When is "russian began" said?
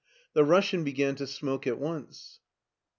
0.43-1.13